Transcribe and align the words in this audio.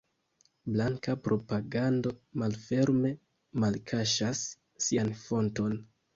Blanka 0.77 1.13
propagando 1.27 2.13
malferme 2.45 3.13
malkaŝas 3.67 4.43
sian 4.89 5.15
fonton. 5.23 5.79